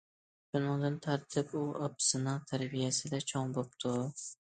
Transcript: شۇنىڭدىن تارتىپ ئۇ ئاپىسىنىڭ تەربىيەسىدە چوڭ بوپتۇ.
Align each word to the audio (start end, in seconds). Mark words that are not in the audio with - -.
شۇنىڭدىن 0.55 0.95
تارتىپ 1.07 1.55
ئۇ 1.61 1.63
ئاپىسىنىڭ 1.83 2.43
تەربىيەسىدە 2.55 3.25
چوڭ 3.33 3.59
بوپتۇ. 3.61 3.97